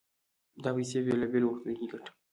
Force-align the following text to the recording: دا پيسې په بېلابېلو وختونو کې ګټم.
دا 0.63 0.69
پيسې 0.77 0.95
په 0.99 1.03
بېلابېلو 1.05 1.45
وختونو 1.49 1.73
کې 1.79 1.85
ګټم. 1.91 2.13